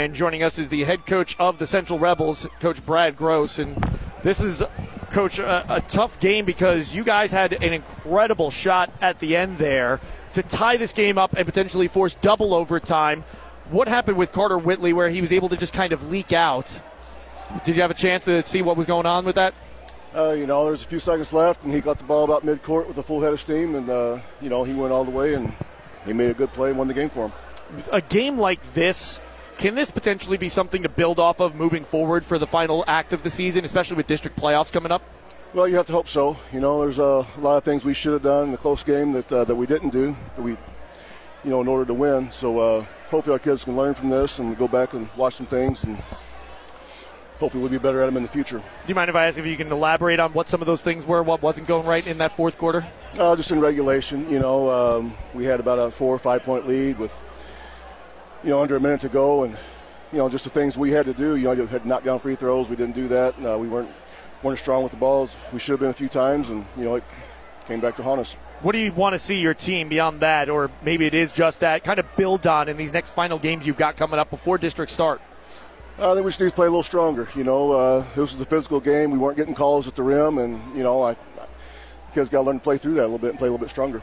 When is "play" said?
26.54-26.70, 76.54-76.66, 82.64-82.78, 83.38-83.48